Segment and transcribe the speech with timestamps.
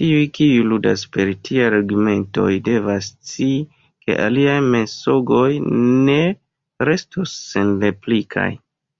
[0.00, 3.58] Tiuj, kiuj ludas per tiaj argumentoj, devas scii,
[4.06, 5.50] ke iliaj mensogoj
[5.82, 6.22] ne
[6.92, 8.50] restos senreplikaj.